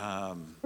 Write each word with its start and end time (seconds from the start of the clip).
Um, 0.00 0.56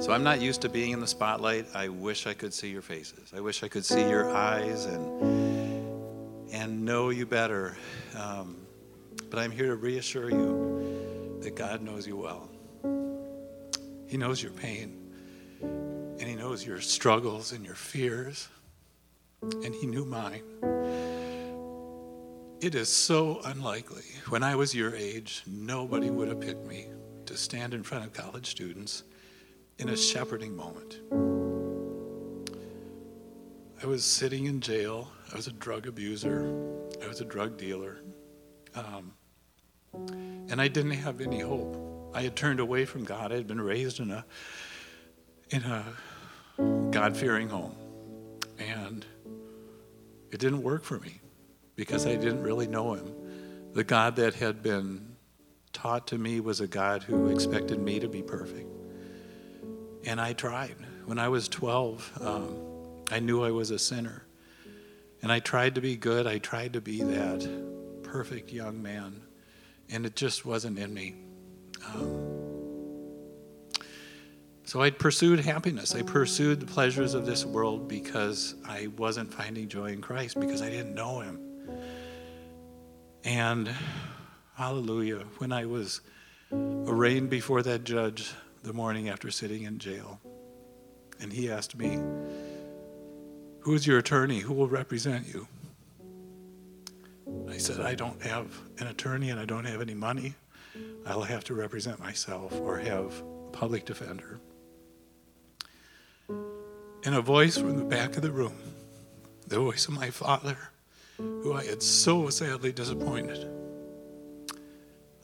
so 0.00 0.12
I'm 0.12 0.22
not 0.22 0.40
used 0.40 0.62
to 0.62 0.68
being 0.68 0.92
in 0.92 1.00
the 1.00 1.06
spotlight. 1.06 1.66
I 1.74 1.88
wish 1.88 2.26
I 2.26 2.32
could 2.32 2.54
see 2.54 2.70
your 2.70 2.80
faces. 2.80 3.32
I 3.36 3.40
wish 3.40 3.62
I 3.62 3.68
could 3.68 3.84
see 3.84 4.08
your 4.08 4.34
eyes 4.34 4.86
and 4.86 6.50
and 6.52 6.84
know 6.84 7.10
you 7.10 7.26
better. 7.26 7.76
Um, 8.16 8.56
but 9.28 9.38
I'm 9.38 9.50
here 9.50 9.66
to 9.66 9.76
reassure 9.76 10.30
you 10.30 11.38
that 11.42 11.54
God 11.54 11.82
knows 11.82 12.06
you 12.06 12.16
well. 12.16 12.48
He 14.06 14.16
knows 14.16 14.42
your 14.42 14.52
pain, 14.52 15.12
and 15.60 16.22
He 16.22 16.34
knows 16.34 16.66
your 16.66 16.80
struggles 16.80 17.52
and 17.52 17.64
your 17.64 17.76
fears, 17.76 18.48
and 19.42 19.74
He 19.74 19.86
knew 19.86 20.04
mine. 20.04 20.42
It 22.60 22.74
is 22.74 22.88
so 22.88 23.40
unlikely. 23.44 24.02
When 24.28 24.42
I 24.42 24.54
was 24.54 24.74
your 24.74 24.94
age, 24.94 25.42
nobody 25.46 26.10
would 26.10 26.28
have 26.28 26.40
picked 26.40 26.66
me 26.66 26.88
to 27.30 27.36
stand 27.36 27.74
in 27.74 27.84
front 27.84 28.04
of 28.04 28.12
college 28.12 28.46
students 28.46 29.04
in 29.78 29.88
a 29.88 29.96
shepherding 29.96 30.54
moment. 30.56 30.98
I 33.80 33.86
was 33.86 34.04
sitting 34.04 34.46
in 34.46 34.60
jail. 34.60 35.08
I 35.32 35.36
was 35.36 35.46
a 35.46 35.52
drug 35.52 35.86
abuser. 35.86 36.52
I 37.00 37.06
was 37.06 37.20
a 37.20 37.24
drug 37.24 37.56
dealer. 37.56 38.02
Um, 38.74 39.12
and 39.94 40.60
I 40.60 40.66
didn't 40.66 40.90
have 40.90 41.20
any 41.20 41.38
hope. 41.38 42.10
I 42.12 42.22
had 42.22 42.34
turned 42.34 42.58
away 42.58 42.84
from 42.84 43.04
God. 43.04 43.30
I 43.30 43.36
had 43.36 43.46
been 43.46 43.60
raised 43.60 44.00
in 44.00 44.10
a 44.10 44.24
in 45.50 45.62
a 45.62 45.84
God-fearing 46.90 47.48
home. 47.48 47.76
And 48.58 49.06
it 50.32 50.40
didn't 50.40 50.64
work 50.64 50.82
for 50.82 50.98
me 50.98 51.20
because 51.76 52.06
I 52.06 52.16
didn't 52.16 52.42
really 52.42 52.66
know 52.66 52.94
him. 52.94 53.14
The 53.72 53.84
God 53.84 54.16
that 54.16 54.34
had 54.34 54.64
been 54.64 55.09
taught 55.80 56.06
to 56.08 56.18
me 56.18 56.40
was 56.40 56.60
a 56.60 56.66
God 56.66 57.02
who 57.02 57.28
expected 57.28 57.80
me 57.80 57.98
to 58.00 58.06
be 58.08 58.22
perfect. 58.22 58.68
And 60.04 60.20
I 60.20 60.34
tried. 60.34 60.76
When 61.06 61.18
I 61.18 61.28
was 61.28 61.48
12, 61.48 62.18
um, 62.20 62.56
I 63.10 63.18
knew 63.18 63.42
I 63.42 63.50
was 63.50 63.70
a 63.70 63.78
sinner. 63.78 64.26
And 65.22 65.32
I 65.32 65.38
tried 65.38 65.76
to 65.76 65.80
be 65.80 65.96
good. 65.96 66.26
I 66.26 66.36
tried 66.36 66.74
to 66.74 66.82
be 66.82 67.02
that 67.02 67.48
perfect 68.02 68.52
young 68.52 68.82
man. 68.82 69.22
And 69.88 70.04
it 70.04 70.16
just 70.16 70.44
wasn't 70.44 70.78
in 70.78 70.92
me. 70.92 71.14
Um, 71.94 72.28
so 74.64 74.82
I 74.82 74.90
pursued 74.90 75.40
happiness. 75.40 75.94
I 75.94 76.02
pursued 76.02 76.60
the 76.60 76.66
pleasures 76.66 77.14
of 77.14 77.24
this 77.24 77.46
world 77.46 77.88
because 77.88 78.54
I 78.68 78.88
wasn't 78.98 79.32
finding 79.32 79.66
joy 79.66 79.92
in 79.92 80.02
Christ, 80.02 80.38
because 80.38 80.60
I 80.60 80.68
didn't 80.68 80.94
know 80.94 81.20
Him. 81.20 81.40
And 83.24 83.74
hallelujah, 84.60 85.24
when 85.38 85.52
I 85.52 85.64
was 85.64 86.02
arraigned 86.52 87.30
before 87.30 87.62
that 87.62 87.82
judge 87.82 88.34
the 88.62 88.74
morning 88.74 89.08
after 89.08 89.30
sitting 89.30 89.62
in 89.62 89.78
jail, 89.78 90.20
and 91.18 91.32
he 91.32 91.50
asked 91.50 91.78
me, 91.78 91.98
Who 93.60 93.72
is 93.72 93.86
your 93.86 93.96
attorney? 93.96 94.40
Who 94.40 94.52
will 94.52 94.68
represent 94.68 95.26
you? 95.26 95.48
I 97.48 97.56
said, 97.56 97.80
I 97.80 97.94
don't 97.94 98.20
have 98.20 98.60
an 98.78 98.88
attorney 98.88 99.30
and 99.30 99.40
I 99.40 99.46
don't 99.46 99.64
have 99.64 99.80
any 99.80 99.94
money. 99.94 100.34
I'll 101.06 101.22
have 101.22 101.44
to 101.44 101.54
represent 101.54 101.98
myself 101.98 102.52
or 102.60 102.76
have 102.80 103.22
a 103.46 103.50
public 103.52 103.86
defender. 103.86 104.40
And 106.28 107.14
a 107.14 107.22
voice 107.22 107.56
from 107.56 107.78
the 107.78 107.84
back 107.84 108.14
of 108.16 108.22
the 108.22 108.30
room, 108.30 108.58
the 109.46 109.58
voice 109.58 109.88
of 109.88 109.94
my 109.94 110.10
father, 110.10 110.58
who 111.16 111.54
I 111.54 111.64
had 111.64 111.82
so 111.82 112.28
sadly 112.28 112.72
disappointed. 112.72 113.59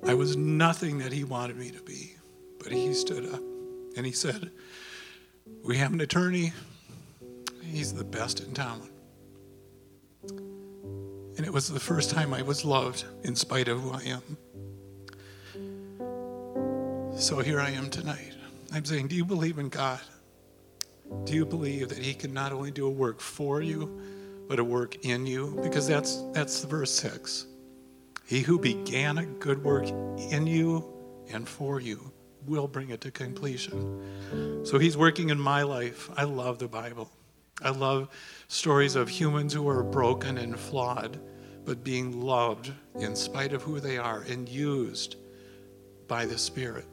I 0.06 0.14
was 0.14 0.36
nothing 0.36 0.98
that 0.98 1.12
he 1.12 1.24
wanted 1.24 1.56
me 1.56 1.70
to 1.72 1.82
be, 1.82 2.14
but 2.62 2.70
he 2.70 2.94
stood 2.94 3.26
up 3.34 3.42
and 3.96 4.06
he 4.06 4.12
said, 4.12 4.52
We 5.64 5.78
have 5.78 5.92
an 5.92 6.00
attorney. 6.00 6.52
He's 7.60 7.92
the 7.92 8.04
best 8.04 8.38
in 8.38 8.54
town. 8.54 8.88
And 10.28 11.44
it 11.44 11.52
was 11.52 11.68
the 11.68 11.80
first 11.80 12.10
time 12.10 12.32
I 12.32 12.42
was 12.42 12.64
loved 12.64 13.04
in 13.24 13.34
spite 13.34 13.66
of 13.66 13.80
who 13.80 13.90
I 13.90 14.02
am. 14.02 14.22
So 17.18 17.40
here 17.40 17.60
I 17.60 17.70
am 17.70 17.90
tonight. 17.90 18.34
I'm 18.72 18.84
saying, 18.84 19.08
Do 19.08 19.16
you 19.16 19.24
believe 19.24 19.58
in 19.58 19.68
God? 19.68 20.00
Do 21.24 21.34
you 21.34 21.44
believe 21.44 21.88
that 21.88 21.98
He 21.98 22.14
can 22.14 22.32
not 22.32 22.52
only 22.52 22.70
do 22.70 22.86
a 22.86 22.90
work 22.90 23.20
for 23.20 23.60
you, 23.60 24.00
but 24.48 24.60
a 24.60 24.64
work 24.64 25.04
in 25.04 25.26
you? 25.26 25.58
Because 25.62 25.88
that's 25.88 26.22
that's 26.32 26.60
the 26.60 26.68
verse 26.68 26.92
six. 26.92 27.46
He 28.26 28.40
who 28.40 28.58
began 28.58 29.18
a 29.18 29.24
good 29.24 29.62
work 29.62 29.88
in 29.88 30.46
you 30.46 30.84
and 31.30 31.48
for 31.48 31.80
you 31.80 32.12
will 32.44 32.66
bring 32.66 32.90
it 32.90 33.00
to 33.02 33.10
completion. 33.10 34.64
So 34.64 34.78
he's 34.78 34.96
working 34.96 35.30
in 35.30 35.38
my 35.38 35.62
life. 35.62 36.10
I 36.16 36.24
love 36.24 36.58
the 36.58 36.68
Bible. 36.68 37.10
I 37.62 37.70
love 37.70 38.08
stories 38.48 38.96
of 38.96 39.08
humans 39.08 39.52
who 39.52 39.68
are 39.68 39.82
broken 39.82 40.38
and 40.38 40.58
flawed, 40.58 41.20
but 41.64 41.84
being 41.84 42.20
loved 42.20 42.72
in 42.98 43.14
spite 43.14 43.52
of 43.52 43.62
who 43.62 43.80
they 43.80 43.96
are 43.96 44.22
and 44.22 44.48
used 44.48 45.16
by 46.08 46.26
the 46.26 46.38
Spirit 46.38 46.86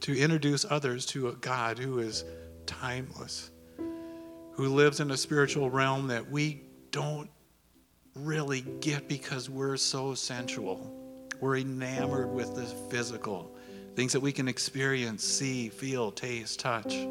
to 0.00 0.18
introduce 0.18 0.64
others 0.68 1.04
to 1.06 1.28
a 1.28 1.34
God 1.34 1.78
who 1.78 1.98
is 1.98 2.24
timeless, 2.66 3.50
who 4.52 4.68
lives 4.68 5.00
in 5.00 5.10
a 5.10 5.16
spiritual 5.16 5.70
realm 5.70 6.06
that 6.08 6.30
we 6.30 6.62
don't 6.90 7.30
really 8.18 8.62
get 8.80 9.08
because 9.08 9.48
we're 9.48 9.76
so 9.76 10.14
sensual. 10.14 10.94
We're 11.40 11.58
enamored 11.58 12.30
with 12.32 12.54
the 12.54 12.66
physical, 12.90 13.54
things 13.94 14.12
that 14.12 14.20
we 14.20 14.32
can 14.32 14.48
experience, 14.48 15.24
see, 15.24 15.68
feel, 15.68 16.10
taste, 16.10 16.60
touch. 16.60 17.06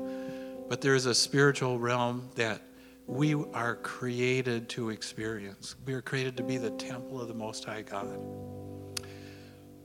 But 0.68 0.82
there 0.82 0.96
is 0.96 1.06
a 1.06 1.16
spiritual 1.16 1.80
realm 1.80 2.30
that 2.36 2.62
we 3.08 3.36
are 3.54 3.76
created 3.78 4.68
to 4.70 4.90
experience. 4.90 5.76
We 5.86 5.94
are 5.94 6.02
created 6.02 6.36
to 6.38 6.44
be 6.44 6.58
the 6.58 6.72
temple 6.72 7.22
of 7.22 7.30
the 7.30 7.34
Most 7.34 7.64
High 7.64 7.84
God. 7.84 8.20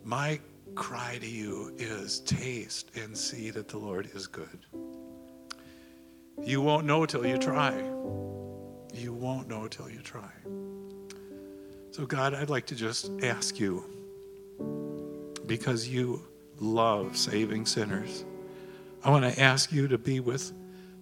My 0.04 0.40
cry 0.74 1.18
to 1.20 1.28
you 1.28 1.72
is 1.78 2.20
taste 2.20 2.90
and 2.96 3.16
see 3.16 3.50
that 3.50 3.68
the 3.68 3.78
Lord 3.78 4.10
is 4.14 4.26
good. 4.26 4.66
You 6.42 6.60
won't 6.60 6.86
know 6.86 7.06
till 7.06 7.24
you 7.24 7.38
try. 7.38 7.76
You 8.92 9.12
won't 9.12 9.48
know 9.48 9.68
till 9.68 9.88
you 9.88 10.00
try. 10.00 10.30
So, 11.92 12.06
God, 12.06 12.32
I'd 12.32 12.48
like 12.48 12.64
to 12.68 12.74
just 12.74 13.10
ask 13.22 13.60
you, 13.60 13.84
because 15.44 15.86
you 15.86 16.24
love 16.58 17.18
saving 17.18 17.66
sinners, 17.66 18.24
I 19.04 19.10
want 19.10 19.30
to 19.30 19.38
ask 19.38 19.70
you 19.70 19.88
to 19.88 19.98
be 19.98 20.18
with 20.18 20.54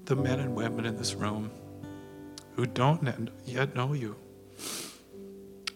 the 0.07 0.17
men 0.17 0.41
and 0.41 0.57
women 0.57 0.85
in 0.87 0.97
this 0.97 1.15
room 1.15 1.53
who 2.57 2.67
don't 2.67 3.31
yet 3.45 3.77
know 3.77 3.93
you, 3.93 4.17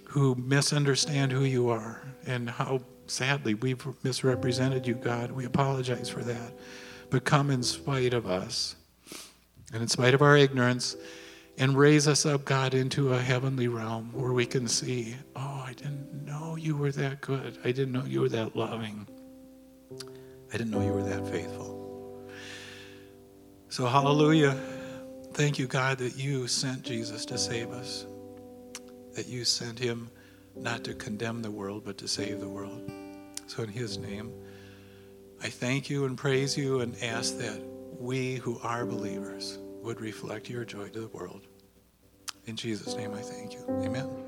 who 0.02 0.34
misunderstand 0.34 1.30
who 1.30 1.44
you 1.44 1.68
are 1.68 2.02
and 2.26 2.50
how 2.50 2.80
sadly 3.06 3.54
we've 3.54 3.86
misrepresented 4.02 4.84
you, 4.84 4.94
God. 4.94 5.30
We 5.30 5.44
apologize 5.44 6.08
for 6.08 6.24
that. 6.24 6.52
But 7.10 7.24
come 7.24 7.52
in 7.52 7.62
spite 7.62 8.14
of 8.14 8.26
us 8.26 8.74
and 9.72 9.80
in 9.80 9.86
spite 9.86 10.14
of 10.14 10.22
our 10.22 10.36
ignorance 10.36 10.96
and 11.56 11.76
raise 11.76 12.08
us 12.08 12.26
up, 12.26 12.44
God, 12.44 12.74
into 12.74 13.12
a 13.12 13.18
heavenly 13.18 13.68
realm 13.68 14.10
where 14.12 14.32
we 14.32 14.46
can 14.46 14.66
see, 14.66 15.14
oh, 15.36 15.64
I 15.66 15.72
didn't 15.74 16.24
know 16.24 16.56
you 16.56 16.76
were 16.76 16.90
that 16.92 17.20
good. 17.20 17.58
I 17.64 17.70
didn't 17.70 17.92
know 17.92 18.04
you 18.04 18.22
were 18.22 18.28
that 18.30 18.56
loving. 18.56 19.06
I 20.52 20.56
didn't 20.56 20.70
know 20.70 20.82
you 20.82 20.92
were 20.92 21.02
that 21.02 21.26
faithful. 21.28 22.28
So, 23.68 23.86
hallelujah. 23.86 24.56
Thank 25.32 25.58
you, 25.58 25.66
God, 25.66 25.98
that 25.98 26.16
you 26.16 26.46
sent 26.48 26.82
Jesus 26.82 27.24
to 27.26 27.38
save 27.38 27.70
us, 27.70 28.06
that 29.14 29.26
you 29.26 29.44
sent 29.44 29.78
him 29.78 30.10
not 30.56 30.84
to 30.84 30.94
condemn 30.94 31.42
the 31.42 31.50
world, 31.50 31.82
but 31.84 31.98
to 31.98 32.08
save 32.08 32.40
the 32.40 32.48
world. 32.48 32.90
So, 33.46 33.62
in 33.62 33.68
his 33.68 33.98
name, 33.98 34.32
I 35.42 35.48
thank 35.48 35.90
you 35.90 36.04
and 36.04 36.16
praise 36.16 36.56
you 36.56 36.80
and 36.80 36.96
ask 37.02 37.38
that 37.38 37.60
we 37.98 38.36
who 38.36 38.58
are 38.62 38.84
believers 38.84 39.58
would 39.84 40.00
reflect 40.00 40.48
your 40.48 40.64
joy 40.64 40.88
to 40.88 41.00
the 41.00 41.08
world. 41.08 41.46
In 42.46 42.56
Jesus' 42.56 42.96
name, 42.96 43.12
I 43.12 43.20
thank 43.20 43.52
you. 43.52 43.64
Amen. 43.68 44.23